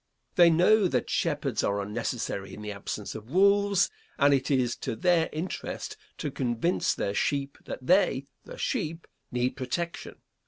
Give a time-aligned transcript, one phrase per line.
[0.33, 4.95] They know that shepherds are unnecessary in the absence of wolves, and it is to
[4.95, 10.15] their interest to convince their sheep that they, the sheep, need protection.